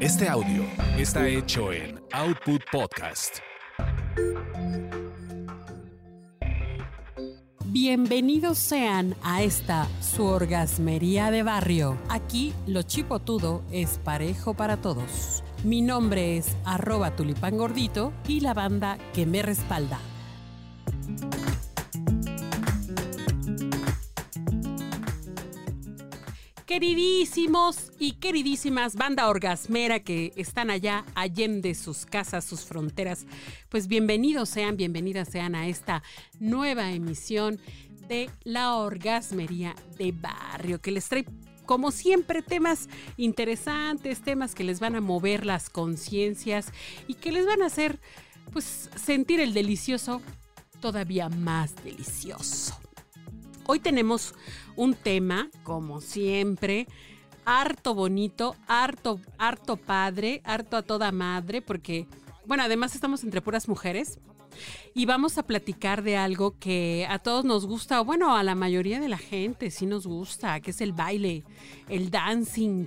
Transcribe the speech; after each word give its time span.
Este 0.00 0.28
audio 0.28 0.64
está 0.98 1.26
hecho 1.28 1.72
en 1.72 2.00
Output 2.12 2.62
Podcast. 2.70 3.38
Bienvenidos 7.64 8.58
sean 8.58 9.16
a 9.22 9.42
esta 9.42 9.88
su 10.00 10.24
orgasmería 10.24 11.30
de 11.30 11.42
barrio. 11.42 11.98
Aquí 12.08 12.52
lo 12.66 12.82
chipotudo 12.82 13.62
es 13.72 13.98
parejo 13.98 14.54
para 14.54 14.76
todos. 14.76 15.42
Mi 15.64 15.82
nombre 15.82 16.36
es 16.36 16.56
arroba 16.64 17.16
tulipán 17.16 17.56
gordito 17.56 18.12
y 18.28 18.40
la 18.40 18.54
banda 18.54 18.98
que 19.12 19.26
me 19.26 19.42
respalda. 19.42 19.98
Queridísimos 26.74 27.92
y 28.00 28.14
queridísimas 28.14 28.96
banda 28.96 29.28
orgasmera 29.28 30.00
que 30.00 30.32
están 30.34 30.70
allá 30.70 31.04
allende 31.14 31.72
sus 31.76 32.04
casas, 32.04 32.44
sus 32.44 32.64
fronteras, 32.64 33.26
pues 33.68 33.86
bienvenidos 33.86 34.48
sean, 34.48 34.76
bienvenidas 34.76 35.28
sean 35.28 35.54
a 35.54 35.68
esta 35.68 36.02
nueva 36.40 36.90
emisión 36.90 37.60
de 38.08 38.28
la 38.42 38.74
orgasmería 38.74 39.76
de 39.98 40.10
barrio 40.10 40.80
que 40.80 40.90
les 40.90 41.08
trae 41.08 41.24
como 41.64 41.92
siempre, 41.92 42.42
temas 42.42 42.88
interesantes, 43.16 44.20
temas 44.22 44.56
que 44.56 44.64
les 44.64 44.80
van 44.80 44.96
a 44.96 45.00
mover 45.00 45.46
las 45.46 45.70
conciencias 45.70 46.72
y 47.06 47.14
que 47.14 47.30
les 47.30 47.46
van 47.46 47.62
a 47.62 47.66
hacer, 47.66 48.00
pues, 48.52 48.90
sentir 48.96 49.38
el 49.38 49.54
delicioso 49.54 50.20
todavía 50.80 51.28
más 51.28 51.76
delicioso. 51.84 52.83
Hoy 53.66 53.80
tenemos 53.80 54.34
un 54.76 54.94
tema, 54.94 55.48
como 55.62 56.02
siempre, 56.02 56.86
harto 57.46 57.94
bonito, 57.94 58.56
harto, 58.66 59.20
harto 59.38 59.76
padre, 59.76 60.42
harto 60.44 60.76
a 60.76 60.82
toda 60.82 61.10
madre, 61.12 61.62
porque, 61.62 62.06
bueno, 62.46 62.62
además 62.62 62.94
estamos 62.94 63.24
entre 63.24 63.40
puras 63.40 63.66
mujeres. 63.66 64.18
Y 64.94 65.06
vamos 65.06 65.38
a 65.38 65.44
platicar 65.44 66.02
de 66.02 66.16
algo 66.16 66.58
que 66.60 67.06
a 67.08 67.18
todos 67.18 67.44
nos 67.44 67.66
gusta, 67.66 68.00
bueno, 68.02 68.36
a 68.36 68.42
la 68.42 68.54
mayoría 68.54 69.00
de 69.00 69.08
la 69.08 69.18
gente 69.18 69.70
sí 69.70 69.86
nos 69.86 70.06
gusta, 70.06 70.60
que 70.60 70.70
es 70.70 70.80
el 70.80 70.92
baile, 70.92 71.42
el 71.88 72.10
dancing, 72.10 72.86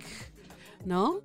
¿no? 0.86 1.22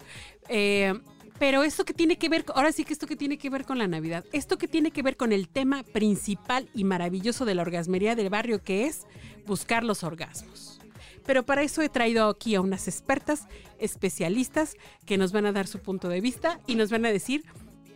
Eh, 0.48 0.98
pero 1.43 1.65
esto 1.65 1.85
que 1.85 1.93
tiene 1.93 2.19
que 2.19 2.29
ver, 2.29 2.45
ahora 2.55 2.71
sí 2.71 2.85
que 2.85 2.93
esto 2.93 3.09
que 3.09 3.17
tiene 3.17 3.37
que 3.37 3.51
ver 3.51 3.65
con 3.65 3.77
la 3.77 3.89
Navidad, 3.89 4.25
esto 4.31 4.59
que 4.59 4.69
tiene 4.69 4.93
que 4.93 5.03
ver 5.03 5.17
con 5.17 5.33
el 5.33 5.48
tema 5.48 5.83
principal 5.83 6.69
y 6.73 6.85
maravilloso 6.85 7.45
de 7.45 7.57
la 7.57 7.62
orgasmería 7.62 8.15
del 8.15 8.31
barrio, 8.31 8.62
que 8.62 8.87
es 8.87 9.09
buscar 9.45 9.83
los 9.83 10.05
orgasmos. 10.05 10.79
Pero 11.27 11.43
para 11.43 11.65
eso 11.65 11.83
he 11.83 11.89
traído 11.89 12.29
aquí 12.29 12.55
a 12.55 12.61
unas 12.61 12.87
expertas, 12.87 13.48
especialistas, 13.81 14.77
que 15.05 15.19
nos 15.19 15.33
van 15.33 15.47
a 15.47 15.51
dar 15.51 15.67
su 15.67 15.81
punto 15.81 16.09
de 16.09 16.20
vista 16.20 16.61
y 16.69 16.77
nos 16.77 16.93
van 16.93 17.07
a 17.07 17.11
decir 17.11 17.43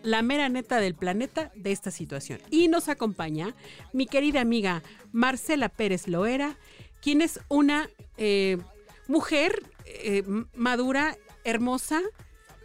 la 0.03 0.23
mera 0.23 0.49
neta 0.49 0.81
del 0.81 0.97
planeta 0.97 1.53
de 1.55 1.71
esta 1.71 1.93
situación. 1.93 2.41
Y 2.51 2.67
nos 2.67 2.89
acompaña 2.89 3.55
mi 3.93 4.07
querida 4.07 4.41
amiga 4.41 4.83
Marcela 5.13 5.69
Pérez 5.69 6.09
Loera, 6.09 6.59
quien 7.01 7.23
es 7.23 7.39
una 7.49 7.89
eh, 8.17 8.59
mujer 9.07 9.63
eh, 9.85 10.25
madura, 10.53 11.17
hermosa, 11.45 12.03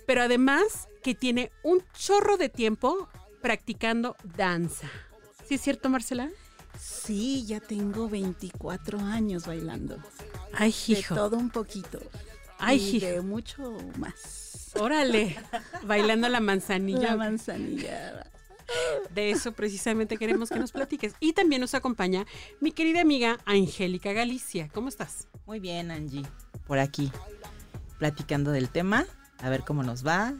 pero 0.05 0.21
además 0.21 0.87
que 1.03 1.15
tiene 1.15 1.51
un 1.63 1.83
chorro 1.93 2.37
de 2.37 2.49
tiempo 2.49 3.09
practicando 3.41 4.15
danza. 4.35 4.89
¿Sí 5.47 5.55
es 5.55 5.61
cierto, 5.61 5.89
Marcela? 5.89 6.29
Sí, 6.79 7.45
ya 7.45 7.59
tengo 7.59 8.09
24 8.09 8.99
años 8.99 9.45
bailando. 9.45 9.97
Ay, 10.53 10.73
hijo. 10.87 11.13
De 11.13 11.19
todo 11.19 11.37
un 11.37 11.49
poquito. 11.49 11.99
Ay, 12.57 12.77
y 12.77 12.97
hijo. 12.97 13.05
de 13.07 13.21
mucho 13.21 13.77
más. 13.97 14.71
Órale, 14.79 15.37
bailando 15.83 16.29
la 16.29 16.39
manzanilla. 16.39 17.11
La 17.11 17.15
manzanilla. 17.17 18.25
De 19.13 19.31
eso 19.31 19.51
precisamente 19.51 20.17
queremos 20.17 20.49
que 20.49 20.59
nos 20.59 20.71
platiques. 20.71 21.13
Y 21.19 21.33
también 21.33 21.61
nos 21.61 21.73
acompaña 21.73 22.25
mi 22.61 22.71
querida 22.71 23.01
amiga 23.01 23.37
Angélica 23.45 24.13
Galicia. 24.13 24.69
¿Cómo 24.73 24.87
estás? 24.87 25.27
Muy 25.45 25.59
bien, 25.59 25.91
Angie. 25.91 26.25
Por 26.67 26.79
aquí, 26.79 27.11
platicando 27.99 28.51
del 28.51 28.69
tema, 28.69 29.05
a 29.41 29.49
ver 29.49 29.61
cómo 29.65 29.83
nos 29.83 30.05
va. 30.05 30.33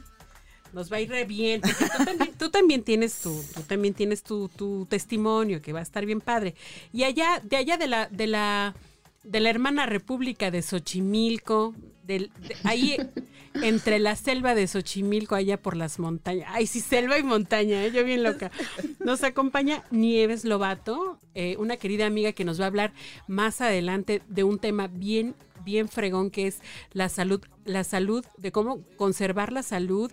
Nos 0.72 0.90
va 0.90 0.96
a 0.96 1.00
ir 1.00 1.10
re 1.10 1.24
bien. 1.24 1.60
porque 1.60 1.84
Tú 1.84 2.04
también, 2.04 2.32
tú 2.38 2.50
también 2.50 2.82
tienes 2.82 3.20
tu, 3.20 3.44
tú 3.54 3.60
también 3.62 3.94
tienes 3.94 4.22
tu, 4.22 4.48
tu 4.48 4.86
testimonio 4.88 5.60
que 5.60 5.72
va 5.72 5.80
a 5.80 5.82
estar 5.82 6.06
bien 6.06 6.20
padre. 6.20 6.54
Y 6.92 7.04
allá, 7.04 7.40
de 7.44 7.56
allá 7.56 7.76
de 7.76 7.88
la, 7.88 8.06
de 8.08 8.26
la, 8.26 8.74
de 9.22 9.40
la 9.40 9.50
hermana 9.50 9.84
República 9.86 10.50
de 10.50 10.62
Xochimilco, 10.62 11.74
del, 12.04 12.30
de- 12.40 12.56
ahí 12.64 12.96
entre 13.62 13.98
la 13.98 14.16
selva 14.16 14.54
de 14.54 14.66
Xochimilco, 14.66 15.34
allá 15.34 15.60
por 15.60 15.76
las 15.76 15.98
montañas. 15.98 16.48
Ay, 16.50 16.66
sí, 16.66 16.80
selva 16.80 17.18
y 17.18 17.22
montaña, 17.22 17.84
¿eh? 17.84 17.92
yo 17.92 18.02
bien 18.02 18.22
loca. 18.22 18.50
Nos 18.98 19.22
acompaña 19.24 19.84
Nieves 19.90 20.44
Lobato, 20.46 21.18
eh, 21.34 21.56
una 21.58 21.76
querida 21.76 22.06
amiga 22.06 22.32
que 22.32 22.44
nos 22.46 22.58
va 22.58 22.64
a 22.64 22.68
hablar 22.68 22.92
más 23.28 23.60
adelante 23.60 24.22
de 24.26 24.42
un 24.44 24.58
tema 24.58 24.86
bien, 24.88 25.34
bien 25.64 25.88
fregón 25.88 26.30
que 26.30 26.46
es 26.46 26.60
la 26.92 27.08
salud, 27.08 27.40
la 27.64 27.84
salud, 27.84 28.24
de 28.38 28.52
cómo 28.52 28.82
conservar 28.96 29.52
la 29.52 29.62
salud 29.62 30.10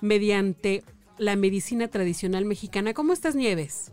mediante 0.00 0.82
la 1.18 1.36
medicina 1.36 1.88
tradicional 1.88 2.44
mexicana. 2.44 2.94
¿Cómo 2.94 3.12
estás, 3.12 3.34
Nieves? 3.34 3.92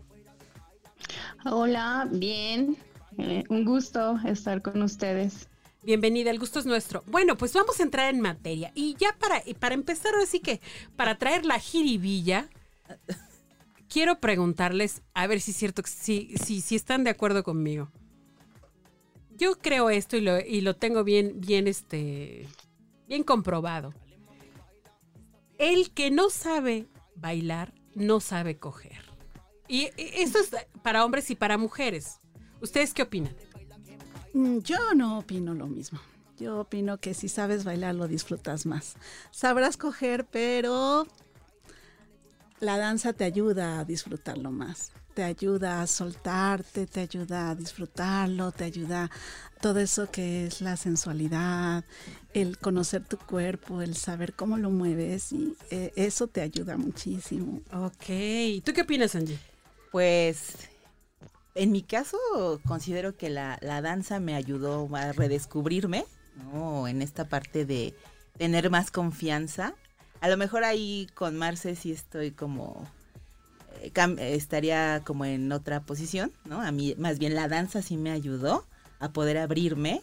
Hola, 1.44 2.08
bien. 2.10 2.76
Eh, 3.18 3.44
un 3.48 3.64
gusto 3.64 4.18
estar 4.24 4.62
con 4.62 4.82
ustedes. 4.82 5.48
Bienvenida, 5.82 6.30
el 6.30 6.38
gusto 6.38 6.60
es 6.60 6.66
nuestro. 6.66 7.02
Bueno, 7.06 7.36
pues 7.36 7.52
vamos 7.54 7.80
a 7.80 7.82
entrar 7.82 8.14
en 8.14 8.20
materia. 8.20 8.70
Y 8.74 8.96
ya 8.98 9.16
para, 9.18 9.42
y 9.44 9.54
para 9.54 9.74
empezar, 9.74 10.14
ahora 10.14 10.26
sí 10.26 10.40
que 10.40 10.60
para 10.96 11.18
traer 11.18 11.44
la 11.44 11.58
jiribilla, 11.58 12.48
quiero 13.88 14.20
preguntarles, 14.20 15.02
a 15.12 15.26
ver 15.26 15.40
si 15.40 15.50
es 15.50 15.56
cierto, 15.56 15.82
que- 15.82 15.90
si, 15.90 16.34
si, 16.42 16.60
si 16.60 16.76
están 16.76 17.02
de 17.04 17.10
acuerdo 17.10 17.42
conmigo. 17.42 17.90
Yo 19.42 19.58
creo 19.58 19.90
esto 19.90 20.16
y 20.16 20.20
lo, 20.20 20.38
y 20.38 20.60
lo 20.60 20.76
tengo 20.76 21.02
bien, 21.02 21.40
bien, 21.40 21.66
este, 21.66 22.46
bien 23.08 23.24
comprobado. 23.24 23.92
El 25.58 25.90
que 25.90 26.12
no 26.12 26.30
sabe 26.30 26.86
bailar, 27.16 27.74
no 27.96 28.20
sabe 28.20 28.60
coger. 28.60 29.02
Y 29.66 29.90
esto 29.96 30.38
es 30.38 30.52
para 30.84 31.04
hombres 31.04 31.28
y 31.32 31.34
para 31.34 31.58
mujeres. 31.58 32.20
¿Ustedes 32.60 32.94
qué 32.94 33.02
opinan? 33.02 33.34
Mm, 34.32 34.58
Yo 34.58 34.94
no 34.94 35.18
opino 35.18 35.54
lo 35.54 35.66
mismo. 35.66 35.98
Yo 36.38 36.60
opino 36.60 36.98
que 36.98 37.12
si 37.12 37.28
sabes 37.28 37.64
bailar 37.64 37.96
lo 37.96 38.06
disfrutas 38.06 38.64
más. 38.64 38.94
Sabrás 39.32 39.76
coger, 39.76 40.24
pero 40.24 41.04
la 42.60 42.78
danza 42.78 43.12
te 43.12 43.24
ayuda 43.24 43.80
a 43.80 43.84
disfrutarlo 43.84 44.52
más. 44.52 44.92
Te 45.14 45.22
ayuda 45.22 45.82
a 45.82 45.86
soltarte, 45.86 46.86
te 46.86 47.00
ayuda 47.00 47.50
a 47.50 47.54
disfrutarlo, 47.54 48.50
te 48.50 48.64
ayuda 48.64 49.10
todo 49.60 49.78
eso 49.80 50.10
que 50.10 50.46
es 50.46 50.60
la 50.60 50.76
sensualidad, 50.76 51.84
el 52.34 52.58
conocer 52.58 53.04
tu 53.04 53.18
cuerpo, 53.18 53.82
el 53.82 53.94
saber 53.94 54.32
cómo 54.32 54.56
lo 54.56 54.70
mueves 54.70 55.32
y 55.32 55.54
eh, 55.70 55.92
eso 55.96 56.26
te 56.26 56.40
ayuda 56.40 56.76
muchísimo. 56.76 57.60
Ok. 57.72 58.64
¿Tú 58.64 58.72
qué 58.72 58.82
opinas, 58.82 59.14
Angie? 59.14 59.38
Pues, 59.90 60.56
en 61.54 61.70
mi 61.70 61.82
caso, 61.82 62.16
considero 62.66 63.16
que 63.16 63.28
la, 63.28 63.58
la 63.60 63.82
danza 63.82 64.18
me 64.18 64.34
ayudó 64.34 64.88
a 64.96 65.12
redescubrirme, 65.12 66.06
¿no? 66.52 66.88
En 66.88 67.02
esta 67.02 67.28
parte 67.28 67.66
de 67.66 67.94
tener 68.38 68.70
más 68.70 68.90
confianza. 68.90 69.74
A 70.20 70.28
lo 70.28 70.36
mejor 70.36 70.64
ahí 70.64 71.08
con 71.14 71.36
Marce 71.36 71.76
sí 71.76 71.92
estoy 71.92 72.30
como... 72.30 72.88
estaría 74.18 75.02
como 75.04 75.24
en 75.24 75.50
otra 75.52 75.80
posición, 75.80 76.32
¿no? 76.44 76.60
A 76.60 76.70
mí, 76.72 76.94
más 76.98 77.18
bien 77.18 77.34
la 77.34 77.48
danza 77.48 77.82
sí 77.82 77.96
me 77.96 78.10
ayudó 78.10 78.64
a 79.00 79.10
poder 79.12 79.38
abrirme, 79.38 80.00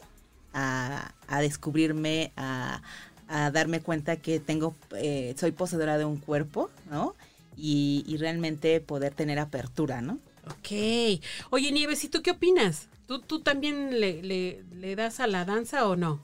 a, 0.53 1.13
a 1.28 1.41
descubrirme, 1.41 2.31
a, 2.35 2.81
a 3.28 3.52
darme 3.52 3.81
cuenta 3.81 4.17
que 4.17 4.40
tengo, 4.40 4.76
eh, 4.97 5.35
soy 5.37 5.52
poseedora 5.52 5.97
de 5.97 6.05
un 6.05 6.17
cuerpo, 6.17 6.70
¿no? 6.90 7.16
Y, 7.58 8.03
y 8.08 8.17
realmente 8.17 8.79
poder 8.81 9.14
tener 9.14 9.40
apertura, 9.40 10.02
¿no? 10.02 10.20
Ok. 10.47 11.22
Oye, 11.52 11.72
Nieves, 11.72 12.03
¿y 12.03 12.09
tú 12.09 12.22
qué 12.22 12.31
opinas? 12.31 12.87
¿Tú, 13.08 13.20
tú 13.22 13.41
también 13.41 13.99
le, 13.99 14.22
le- 14.23 14.64
le 14.73 14.96
das 14.96 15.20
a 15.20 15.28
la 15.28 15.46
danza 15.46 15.87
o 15.87 15.96
no? 15.96 16.20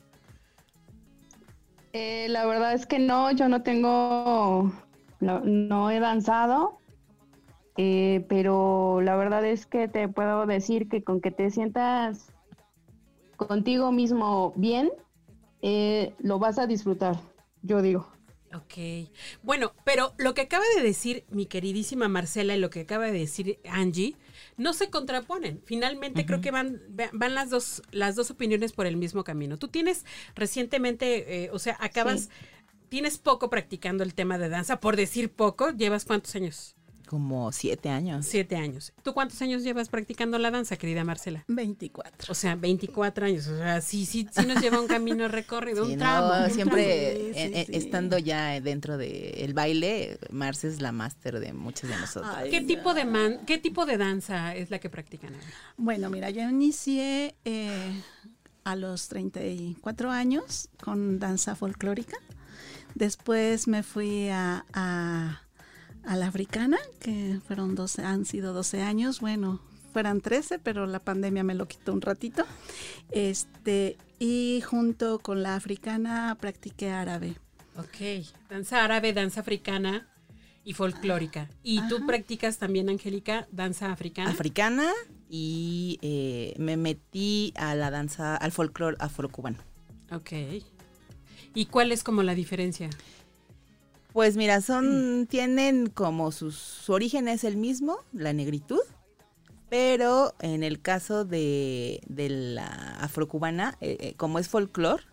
Eh, 1.93 2.27
la 2.29 2.45
verdad 2.45 2.73
es 2.73 2.85
que 2.85 2.99
no, 2.99 3.31
yo 3.31 3.47
no 3.47 3.63
tengo, 3.63 4.71
no, 5.19 5.39
no 5.41 5.91
he 5.91 5.99
danzado, 5.99 6.79
eh, 7.77 8.25
pero 8.29 9.01
la 9.01 9.15
verdad 9.15 9.45
es 9.45 9.65
que 9.65 9.87
te 9.87 10.07
puedo 10.07 10.45
decir 10.45 10.87
que 10.89 11.03
con 11.03 11.21
que 11.21 11.31
te 11.31 11.49
sientas 11.51 12.31
contigo 13.37 13.91
mismo 13.91 14.53
bien, 14.55 14.89
eh, 15.61 16.13
lo 16.19 16.39
vas 16.39 16.57
a 16.59 16.67
disfrutar, 16.67 17.17
yo 17.61 17.81
digo. 17.81 18.07
Ok. 18.53 19.09
Bueno, 19.43 19.73
pero 19.83 20.13
lo 20.17 20.33
que 20.33 20.41
acaba 20.41 20.63
de 20.77 20.83
decir 20.83 21.25
mi 21.29 21.45
queridísima 21.45 22.07
Marcela 22.07 22.55
y 22.55 22.59
lo 22.59 22.69
que 22.69 22.81
acaba 22.81 23.05
de 23.07 23.11
decir 23.11 23.59
Angie 23.69 24.15
no 24.55 24.71
se 24.73 24.89
contraponen. 24.89 25.61
Finalmente 25.65 26.25
creo 26.25 26.39
que 26.39 26.51
van, 26.51 26.81
van 27.11 27.35
las 27.35 27.49
dos, 27.49 27.81
las 27.91 28.15
dos 28.15 28.31
opiniones 28.31 28.71
por 28.71 28.85
el 28.85 28.95
mismo 28.95 29.25
camino. 29.25 29.57
Tú 29.57 29.67
tienes 29.67 30.05
recientemente, 30.35 31.43
eh, 31.43 31.49
o 31.51 31.59
sea, 31.59 31.75
acabas, 31.81 32.21
Sí. 32.21 32.29
tienes 32.87 33.17
poco 33.17 33.49
practicando 33.49 34.05
el 34.05 34.13
tema 34.13 34.37
de 34.37 34.47
danza, 34.47 34.79
por 34.79 34.95
decir 34.95 35.29
poco, 35.33 35.71
¿llevas 35.71 36.05
cuántos 36.05 36.33
años? 36.35 36.77
Como 37.15 37.49
siete 37.53 37.87
años. 37.87 38.25
Siete 38.25 38.57
años. 38.57 38.91
¿Tú 39.01 39.13
cuántos 39.13 39.41
años 39.41 39.63
llevas 39.63 39.87
practicando 39.87 40.37
la 40.37 40.51
danza, 40.51 40.75
querida 40.75 41.05
Marcela? 41.05 41.45
24. 41.47 42.29
O 42.29 42.35
sea, 42.35 42.55
24 42.55 43.27
años. 43.27 43.47
O 43.47 43.55
sea, 43.57 43.79
sí, 43.79 44.05
sí, 44.05 44.27
sí 44.29 44.45
nos 44.45 44.61
lleva 44.61 44.81
un 44.81 44.87
camino 44.87 45.25
recorrido, 45.29 45.85
Sí, 45.85 45.93
un 45.93 45.97
no, 45.99 46.03
tramo. 46.03 46.43
un 46.43 46.51
siempre 46.51 47.13
tramo. 47.13 47.33
Sí, 47.33 47.39
eh, 47.39 47.47
sí, 47.47 47.59
eh, 47.59 47.65
sí. 47.67 47.71
estando 47.77 48.17
ya 48.17 48.59
dentro 48.59 48.97
del 48.97 49.53
baile, 49.53 50.19
Marce 50.29 50.67
es 50.67 50.81
la 50.81 50.91
máster 50.91 51.39
de 51.39 51.53
muchos 51.53 51.89
de 51.89 51.95
nosotros. 51.97 52.33
Ay, 52.35 52.49
¿Qué 52.51 52.59
tipo 52.59 52.93
de 52.93 53.05
man, 53.05 53.45
qué 53.47 53.59
tipo 53.59 53.85
de 53.85 53.95
danza 53.95 54.53
es 54.53 54.69
la 54.69 54.79
que 54.79 54.89
practican? 54.89 55.33
ahora? 55.35 55.47
Bueno, 55.77 56.09
mira, 56.09 56.29
yo 56.31 56.41
inicié 56.41 57.33
eh, 57.45 58.01
a 58.65 58.75
los 58.75 59.07
34 59.07 60.11
años 60.11 60.67
con 60.83 61.17
danza 61.17 61.55
folclórica. 61.55 62.17
Después 62.93 63.67
me 63.69 63.83
fui 63.83 64.27
a, 64.29 64.65
a, 64.73 65.41
a 66.07 66.15
la 66.15 66.27
africana, 66.27 66.77
que 66.99 67.39
fueron 67.47 67.75
12, 67.75 68.03
han 68.03 68.25
sido 68.25 68.53
12 68.53 68.81
años. 68.81 69.19
Bueno, 69.19 69.61
fueran 69.93 70.21
13, 70.21 70.59
pero 70.59 70.85
la 70.85 70.99
pandemia 70.99 71.43
me 71.43 71.55
lo 71.55 71.67
quitó 71.67 71.93
un 71.93 72.01
ratito. 72.01 72.45
Este, 73.11 73.97
y 74.19 74.61
junto 74.65 75.19
con 75.19 75.43
la 75.43 75.55
africana 75.55 76.37
practiqué 76.39 76.89
árabe. 76.89 77.35
Ok, 77.77 78.25
danza 78.49 78.83
árabe, 78.83 79.13
danza 79.13 79.41
africana 79.41 80.07
y 80.63 80.73
folclórica. 80.73 81.49
¿Y 81.63 81.85
tú 81.87 82.05
practicas 82.05 82.57
también, 82.57 82.89
Angélica, 82.89 83.47
danza 83.51 83.91
africana? 83.91 84.31
Africana 84.31 84.91
y 85.29 85.99
eh, 86.01 86.53
me 86.57 86.77
metí 86.77 87.53
a 87.55 87.75
la 87.75 87.91
danza, 87.91 88.35
al 88.35 88.51
folclore 88.51 88.97
afrocubano. 88.99 89.57
ok. 90.11 90.31
¿Y 91.53 91.67
cuál 91.67 91.93
es 91.93 92.03
como 92.03 92.21
la 92.21 92.35
diferencia? 92.35 92.89
Pues 94.15 94.37
mira, 94.37 94.61
son, 94.61 95.27
tienen 95.29 95.87
como 95.87 96.31
sus, 96.31 96.55
su 96.55 96.93
origen 96.93 97.27
es 97.27 97.43
el 97.43 97.57
mismo, 97.57 97.97
la 98.13 98.31
negritud, 98.31 98.79
pero 99.67 100.33
en 100.39 100.63
el 100.63 100.81
caso 100.81 101.25
de, 101.25 101.99
de 102.07 102.29
la 102.29 102.95
afrocubana, 103.01 103.77
eh, 103.81 103.97
eh, 103.99 104.13
como 104.15 104.39
es 104.39 104.47
folclore, 104.47 105.03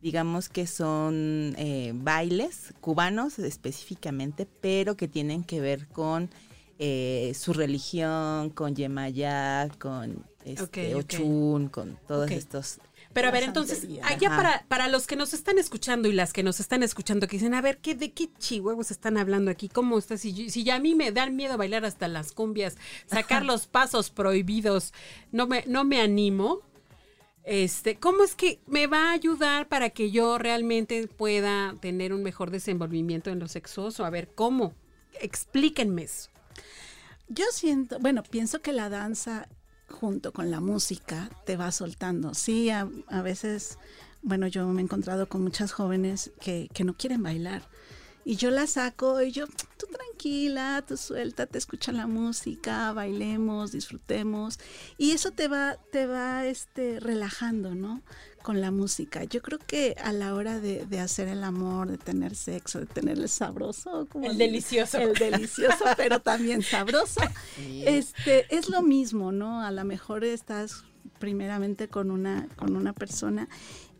digamos 0.00 0.48
que 0.48 0.66
son 0.66 1.54
eh, 1.58 1.92
bailes 1.96 2.72
cubanos 2.80 3.38
específicamente, 3.38 4.48
pero 4.62 4.96
que 4.96 5.06
tienen 5.06 5.44
que 5.44 5.60
ver 5.60 5.86
con 5.88 6.30
eh, 6.78 7.32
su 7.34 7.52
religión, 7.52 8.48
con 8.48 8.74
Yemayá, 8.74 9.68
con 9.78 10.24
este. 10.46 10.94
Ochun, 10.94 11.68
con 11.68 11.98
todos 12.08 12.30
estos 12.30 12.78
Pero 13.16 13.28
a 13.28 13.30
ver, 13.30 13.44
entonces, 13.44 13.88
allá 14.02 14.28
Ajá. 14.28 14.36
para, 14.36 14.64
para 14.68 14.88
los 14.88 15.06
que 15.06 15.16
nos 15.16 15.32
están 15.32 15.56
escuchando 15.56 16.06
y 16.06 16.12
las 16.12 16.34
que 16.34 16.42
nos 16.42 16.60
están 16.60 16.82
escuchando, 16.82 17.26
que 17.26 17.38
dicen, 17.38 17.54
a 17.54 17.62
ver, 17.62 17.78
¿qué, 17.78 17.94
¿de 17.94 18.12
qué 18.12 18.28
chihuahuas 18.38 18.90
están 18.90 19.16
hablando 19.16 19.50
aquí? 19.50 19.70
¿Cómo 19.70 19.96
está? 19.96 20.18
Si, 20.18 20.50
si 20.50 20.64
ya 20.64 20.74
a 20.74 20.80
mí 20.80 20.94
me 20.94 21.12
dan 21.12 21.34
miedo 21.34 21.56
bailar 21.56 21.86
hasta 21.86 22.08
las 22.08 22.32
cumbias, 22.32 22.76
sacar 23.06 23.42
los 23.42 23.68
pasos 23.68 24.10
prohibidos, 24.10 24.92
no 25.32 25.46
me, 25.46 25.64
no 25.66 25.84
me 25.84 26.02
animo. 26.02 26.60
Este, 27.44 27.96
¿cómo 27.96 28.22
es 28.22 28.34
que 28.34 28.60
me 28.66 28.86
va 28.86 29.08
a 29.08 29.12
ayudar 29.12 29.66
para 29.66 29.88
que 29.88 30.10
yo 30.10 30.36
realmente 30.36 31.08
pueda 31.08 31.74
tener 31.80 32.12
un 32.12 32.22
mejor 32.22 32.50
desenvolvimiento 32.50 33.30
en 33.30 33.38
lo 33.38 33.48
sexuoso? 33.48 34.04
A 34.04 34.10
ver, 34.10 34.28
¿cómo? 34.34 34.74
Explíquenme 35.22 36.02
eso. 36.02 36.28
Yo 37.28 37.46
siento, 37.50 37.98
bueno, 37.98 38.22
pienso 38.24 38.60
que 38.60 38.72
la 38.72 38.90
danza 38.90 39.48
junto 39.88 40.32
con 40.32 40.50
la 40.50 40.60
música 40.60 41.30
te 41.44 41.56
va 41.56 41.70
soltando. 41.72 42.34
Sí, 42.34 42.70
a, 42.70 42.88
a 43.08 43.22
veces, 43.22 43.78
bueno, 44.22 44.46
yo 44.46 44.66
me 44.68 44.80
he 44.80 44.84
encontrado 44.84 45.28
con 45.28 45.42
muchas 45.42 45.72
jóvenes 45.72 46.32
que, 46.40 46.68
que 46.72 46.84
no 46.84 46.94
quieren 46.94 47.22
bailar. 47.22 47.62
Y 48.28 48.34
yo 48.34 48.50
la 48.50 48.66
saco 48.66 49.22
y 49.22 49.30
yo, 49.30 49.46
tú 49.46 49.86
tranquila, 49.86 50.84
tú 50.84 50.96
suelta, 50.96 51.46
te 51.46 51.58
escucha 51.58 51.92
la 51.92 52.08
música, 52.08 52.92
bailemos, 52.92 53.70
disfrutemos. 53.70 54.58
Y 54.98 55.12
eso 55.12 55.30
te 55.30 55.46
va, 55.46 55.76
te 55.92 56.06
va 56.06 56.44
este, 56.44 56.98
relajando, 56.98 57.76
¿no? 57.76 58.02
Con 58.42 58.60
la 58.60 58.72
música. 58.72 59.22
Yo 59.22 59.42
creo 59.42 59.60
que 59.60 59.94
a 60.02 60.10
la 60.10 60.34
hora 60.34 60.58
de, 60.58 60.86
de 60.86 60.98
hacer 60.98 61.28
el 61.28 61.44
amor, 61.44 61.88
de 61.88 61.98
tener 61.98 62.34
sexo, 62.34 62.80
de 62.80 62.86
tener 62.86 63.16
el 63.16 63.28
sabroso, 63.28 64.08
como 64.10 64.28
El 64.28 64.38
delicioso. 64.38 64.98
El 64.98 65.14
delicioso, 65.14 65.84
pero 65.96 66.18
también 66.18 66.62
sabroso. 66.62 67.20
Este, 67.84 68.52
es 68.52 68.68
lo 68.68 68.82
mismo, 68.82 69.30
¿no? 69.30 69.62
A 69.62 69.70
lo 69.70 69.84
mejor 69.84 70.24
estás 70.24 70.82
primeramente 71.20 71.86
con 71.86 72.10
una, 72.10 72.48
con 72.56 72.74
una 72.74 72.92
persona 72.92 73.48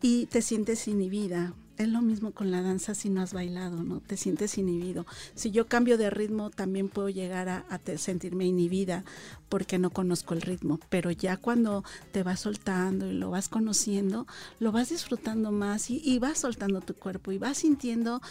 y 0.01 0.25
te 0.25 0.41
sientes 0.41 0.85
inhibida. 0.89 1.53
Es 1.77 1.87
lo 1.89 2.01
mismo 2.01 2.31
con 2.31 2.49
la 2.49 2.61
danza 2.63 2.95
si 2.95 3.09
no 3.09 3.21
has 3.21 3.33
bailado, 3.33 3.83
¿no? 3.83 3.99
Te 3.99 4.17
sientes 4.17 4.57
inhibido. 4.57 5.05
Si 5.35 5.51
yo 5.51 5.67
cambio 5.67 5.97
de 5.97 6.09
ritmo, 6.09 6.49
también 6.49 6.89
puedo 6.89 7.09
llegar 7.09 7.49
a, 7.49 7.65
a 7.69 7.77
te- 7.77 7.97
sentirme 7.99 8.45
inhibida 8.45 9.03
porque 9.47 9.77
no 9.77 9.91
conozco 9.91 10.33
el 10.33 10.41
ritmo. 10.41 10.79
Pero 10.89 11.11
ya 11.11 11.37
cuando 11.37 11.83
te 12.11 12.23
vas 12.23 12.39
soltando 12.39 13.05
y 13.11 13.13
lo 13.13 13.29
vas 13.29 13.47
conociendo, 13.47 14.25
lo 14.59 14.71
vas 14.71 14.89
disfrutando 14.89 15.51
más 15.51 15.91
y, 15.91 16.01
y 16.03 16.17
vas 16.17 16.39
soltando 16.39 16.81
tu 16.81 16.95
cuerpo 16.95 17.31
y 17.31 17.37
vas 17.37 17.59
sintiendo 17.59 18.21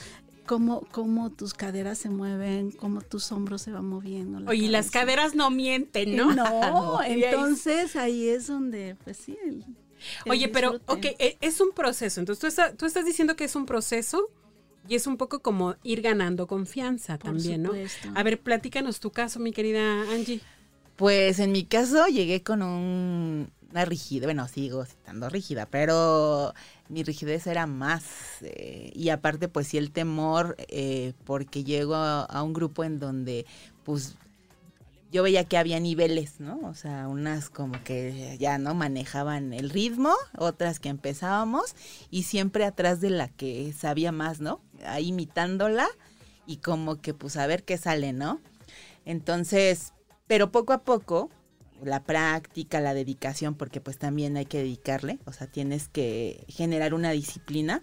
cómo, 0.44 0.80
cómo 0.90 1.30
tus 1.30 1.54
caderas 1.54 1.98
se 1.98 2.10
mueven, 2.10 2.72
cómo 2.72 3.00
tus 3.00 3.30
hombros 3.30 3.62
se 3.62 3.70
van 3.70 3.86
moviendo. 3.86 4.40
la 4.40 4.50
Oye, 4.50 4.64
y 4.64 4.68
las 4.68 4.90
caderas 4.90 5.34
no 5.36 5.50
mienten, 5.50 6.16
¿no? 6.16 6.32
No, 6.34 7.00
entonces 7.06 7.94
ahí 7.96 8.26
es 8.28 8.48
donde, 8.48 8.96
pues 9.04 9.16
sí. 9.18 9.38
el- 9.46 9.64
Oye, 10.28 10.48
pero, 10.48 10.80
ok, 10.86 11.04
e- 11.18 11.36
es 11.40 11.60
un 11.60 11.72
proceso. 11.72 12.20
Entonces, 12.20 12.40
tú, 12.40 12.46
está- 12.46 12.72
tú 12.74 12.86
estás 12.86 13.04
diciendo 13.04 13.36
que 13.36 13.44
es 13.44 13.56
un 13.56 13.66
proceso 13.66 14.28
y 14.88 14.94
es 14.94 15.06
un 15.06 15.16
poco 15.16 15.40
como 15.40 15.74
ir 15.82 16.00
ganando 16.02 16.46
confianza 16.46 17.18
Por 17.18 17.32
también, 17.32 17.64
supuesto. 17.64 18.10
¿no? 18.10 18.18
A 18.18 18.22
ver, 18.22 18.40
platícanos 18.40 19.00
tu 19.00 19.10
caso, 19.10 19.40
mi 19.40 19.52
querida 19.52 20.02
Angie. 20.12 20.40
Pues 20.96 21.38
en 21.40 21.52
mi 21.52 21.64
caso 21.64 22.06
llegué 22.06 22.42
con 22.42 22.62
un- 22.62 23.50
una 23.70 23.84
rigidez, 23.84 24.24
bueno, 24.26 24.48
sigo 24.48 24.82
estando 24.84 25.28
rígida, 25.28 25.66
pero 25.66 26.54
mi 26.88 27.02
rigidez 27.02 27.46
era 27.46 27.66
más. 27.66 28.04
eh, 28.42 28.92
y 28.94 29.08
aparte, 29.10 29.48
pues 29.48 29.66
sí, 29.68 29.76
el 29.78 29.90
temor, 29.90 30.56
eh, 30.68 31.12
porque 31.24 31.64
llego 31.64 31.94
a, 31.94 32.22
a 32.24 32.42
un 32.42 32.52
grupo 32.52 32.84
en 32.84 32.98
donde, 32.98 33.44
pues, 33.84 34.14
yo 35.16 35.22
veía 35.22 35.44
que 35.44 35.56
había 35.56 35.80
niveles, 35.80 36.40
¿no? 36.40 36.60
O 36.64 36.74
sea, 36.74 37.08
unas 37.08 37.48
como 37.48 37.82
que 37.84 38.36
ya 38.38 38.58
no 38.58 38.74
manejaban 38.74 39.54
el 39.54 39.70
ritmo, 39.70 40.12
otras 40.36 40.78
que 40.78 40.90
empezábamos, 40.90 41.74
y 42.10 42.24
siempre 42.24 42.66
atrás 42.66 43.00
de 43.00 43.08
la 43.08 43.28
que 43.28 43.72
sabía 43.72 44.12
más, 44.12 44.40
¿no? 44.40 44.60
Ahí 44.84 45.08
imitándola 45.08 45.86
y 46.46 46.58
como 46.58 47.00
que, 47.00 47.14
pues, 47.14 47.38
a 47.38 47.46
ver 47.46 47.64
qué 47.64 47.78
sale, 47.78 48.12
¿no? 48.12 48.40
Entonces, 49.06 49.94
pero 50.26 50.52
poco 50.52 50.74
a 50.74 50.82
poco, 50.84 51.30
la 51.82 52.04
práctica, 52.04 52.80
la 52.80 52.92
dedicación, 52.92 53.54
porque 53.54 53.80
pues 53.80 53.96
también 53.96 54.36
hay 54.36 54.44
que 54.44 54.58
dedicarle, 54.58 55.18
o 55.24 55.32
sea, 55.32 55.46
tienes 55.46 55.88
que 55.88 56.44
generar 56.46 56.92
una 56.92 57.12
disciplina, 57.12 57.82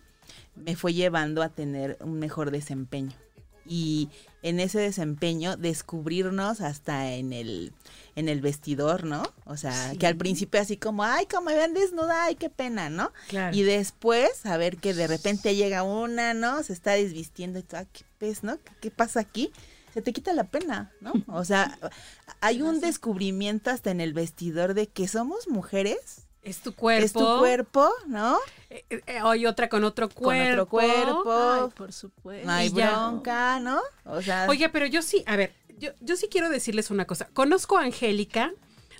me 0.54 0.76
fue 0.76 0.94
llevando 0.94 1.42
a 1.42 1.50
tener 1.50 1.98
un 2.00 2.20
mejor 2.20 2.52
desempeño. 2.52 3.16
Y 3.66 4.10
en 4.42 4.60
ese 4.60 4.80
desempeño 4.80 5.56
descubrirnos 5.56 6.60
hasta 6.62 7.12
en 7.14 7.32
el, 7.32 7.72
en 8.16 8.28
el 8.30 8.42
vestidor, 8.42 9.06
¿no? 9.06 9.24
O 9.46 9.56
sea, 9.58 9.92
Sí. 9.92 9.98
que 9.98 10.08
al 10.08 10.18
principio 10.18 10.60
así 10.62 10.76
como, 10.78 11.04
ay, 11.04 11.26
como 11.28 11.46
me 11.48 11.56
ven 11.56 11.74
desnuda, 11.74 12.26
ay, 12.26 12.36
qué 12.36 12.50
pena, 12.50 12.90
¿no? 12.90 13.12
Claro. 13.30 13.56
Y 13.56 13.64
después, 13.64 14.46
a 14.46 14.58
ver 14.58 14.78
que 14.78 14.94
de 14.94 15.08
repente 15.08 15.56
llega 15.56 15.84
una, 15.84 16.34
¿no? 16.34 16.62
Se 16.64 16.74
está 16.74 16.92
desvistiendo 16.92 17.60
y 17.60 17.64
tú, 17.64 17.78
ah, 17.78 17.86
qué 17.92 18.04
pez, 18.18 18.44
¿no? 18.44 18.58
¿Qué, 18.58 18.72
qué 18.82 18.92
pasa 18.92 19.20
aquí? 19.22 19.52
Se 19.94 20.02
te 20.02 20.12
quita 20.12 20.34
la 20.34 20.46
pena, 20.46 20.92
¿no? 21.02 21.14
O 21.28 21.46
sea, 21.46 21.78
hay 22.42 22.62
un 22.62 22.82
descubrimiento 22.82 23.70
hasta 23.70 23.92
en 23.92 24.02
el 24.02 24.12
vestidor 24.14 24.74
de 24.74 24.88
que 24.88 25.08
somos 25.08 25.48
mujeres, 25.48 26.26
es 26.44 26.60
tu 26.60 26.74
cuerpo. 26.74 27.06
es 27.06 27.14
tu 27.14 27.40
cuerpo, 27.40 27.90
¿no? 28.08 28.38
Eh, 28.70 28.84
eh, 28.90 29.22
Hoy 29.24 29.46
otra 29.46 29.70
con 29.70 29.84
otro 29.84 30.10
Con 30.10 30.24
cuerpo. 30.24 30.52
otro 30.64 30.68
cuerpo, 30.68 31.32
Ay, 31.66 31.70
por 31.76 31.94
supuesto. 31.94 32.46
no 32.46 32.54
hay 32.54 32.70
bronca, 32.70 33.60
¿no? 33.60 33.80
O 34.06 34.22
sea, 34.22 34.48
Oye, 34.50 34.70
pero 34.70 34.86
yo 34.86 35.02
sí, 35.02 35.24
a 35.26 35.36
ver, 35.36 35.54
yo, 35.80 35.92
yo 36.02 36.16
sí 36.16 36.28
quiero 36.30 36.50
decirles 36.50 36.92
una 36.92 37.06
cosa. 37.06 37.28
Conozco 37.34 37.78
a 37.78 37.84
Angélica 37.84 38.52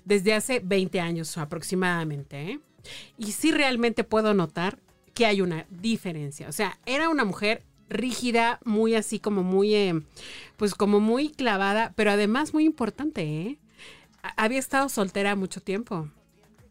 desde 0.04 0.34
hace 0.34 0.60
20 0.60 1.00
años 1.00 1.36
aproximadamente, 1.38 2.50
¿eh? 2.50 2.60
Y 3.18 3.32
sí 3.32 3.52
realmente 3.52 4.04
puedo 4.04 4.34
notar 4.34 4.78
que 5.14 5.26
hay 5.26 5.40
una 5.40 5.66
diferencia. 5.70 6.48
O 6.48 6.52
sea, 6.52 6.78
era 6.86 7.08
una 7.08 7.24
mujer 7.24 7.62
rígida, 7.88 8.58
muy 8.64 8.94
así 8.94 9.18
como 9.20 9.42
muy, 9.42 9.74
eh, 9.74 10.02
pues 10.56 10.74
como 10.74 11.00
muy 11.00 11.30
clavada, 11.30 11.92
pero 11.96 12.10
además 12.10 12.52
muy 12.52 12.64
importante, 12.64 13.22
¿eh? 13.22 13.58
Había 14.36 14.58
estado 14.58 14.88
soltera 14.88 15.36
mucho 15.36 15.60
tiempo. 15.60 16.08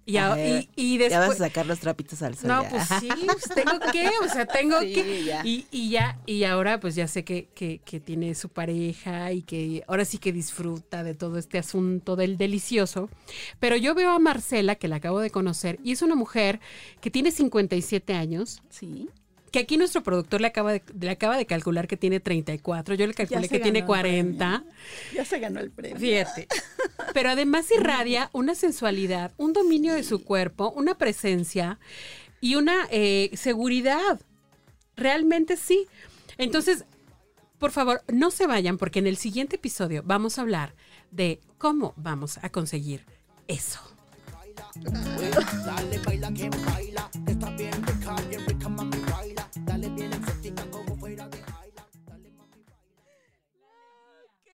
Y, 0.06 0.18
a- 0.18 0.38
y, 0.38 0.70
y 0.76 0.98
ya 0.98 1.06
vas 1.08 1.14
a 1.14 1.20
después... 1.22 1.38
sacar 1.38 1.66
los 1.66 1.80
trapitos 1.80 2.22
al 2.22 2.36
sol. 2.36 2.50
No, 2.50 2.64
ya. 2.64 2.70
pues 2.70 2.84
sí, 3.00 3.08
pues 3.26 3.44
tengo 3.56 3.80
que, 3.92 4.10
o 4.26 4.28
sea, 4.30 4.46
tengo 4.46 4.80
Sí, 4.82 4.94
que. 4.94 5.24
ya. 5.24 5.42
Y, 5.46 5.66
y 5.72 5.90
ya, 5.92 6.20
y 6.26 6.44
ahora 6.44 6.80
pues 6.82 6.96
ya 6.96 7.08
sé 7.08 7.24
que, 7.24 7.48
que, 7.56 7.80
que 7.86 8.00
tiene 8.02 8.36
su 8.36 8.50
pareja 8.50 9.32
y 9.32 9.44
que 9.44 9.84
ahora 9.88 10.04
sí 10.04 10.18
que 10.18 10.34
disfruta 10.34 11.04
de 11.04 11.14
todo 11.14 11.38
este 11.38 11.58
asunto 11.58 12.16
del 12.18 12.38
delicioso. 12.38 13.10
Pero 13.60 13.78
yo 13.78 13.96
veo 13.96 14.12
a 14.12 14.20
Marcela, 14.20 14.76
que 14.76 14.88
la 14.90 14.98
acabo 14.98 15.20
de 15.22 15.30
conocer, 15.30 15.80
y 15.84 15.94
es 15.94 16.02
una 16.02 16.16
mujer 16.16 16.60
que 17.00 17.10
tiene 17.10 17.32
57 17.32 18.14
años, 18.14 18.62
Sí. 18.70 19.08
Que 19.54 19.60
aquí 19.60 19.78
nuestro 19.78 20.02
productor 20.02 20.42
le 20.42 20.48
acaba 20.48 20.74
de, 20.74 20.82
le 21.00 21.12
acaba 21.12 21.38
de 21.38 21.46
calcular 21.46 21.88
que 21.88 21.96
tiene 21.96 22.20
34, 22.20 22.96
yo 22.96 23.06
le 23.06 23.14
calculé 23.14 23.48
que 23.48 23.60
tiene 23.60 23.82
ganó 23.82 23.94
el 23.94 24.04
40. 24.04 24.64
Ya 25.14 25.26
se 25.26 25.38
ganó 25.38 25.60
el 25.60 25.70
premio. 25.70 26.00
Fíjate. 26.00 26.48
Pero 27.14 27.30
además 27.30 27.70
irradia 27.70 28.32
una 28.34 28.56
sensualidad, 28.56 29.32
un 29.38 29.54
dominio 29.54 29.94
de 29.94 30.04
su 30.04 30.24
cuerpo, 30.24 30.74
una 30.76 30.98
presencia 30.98 31.78
y 32.42 32.56
una 32.56 32.88
eh, 32.90 33.30
seguridad. 33.36 34.20
Realmente 34.96 35.56
sí. 35.56 35.86
Entonces, 36.40 36.86
por 37.60 37.70
favor, 37.70 38.02
no 38.12 38.32
se 38.32 38.48
vayan 38.48 38.80
porque 38.80 38.98
en 38.98 39.08
el 39.08 39.18
siguiente 39.18 39.58
episodio 39.58 40.02
vamos 40.04 40.40
a 40.40 40.42
hablar 40.42 40.74
de 41.12 41.40
cómo 41.60 41.94
vamos 41.96 42.40
a 42.42 42.50
conseguir 42.50 43.06
eso. 43.48 43.80
Dale, 44.76 46.00
baila, 46.00 46.34
que 46.34 46.50
baila. 46.50 46.93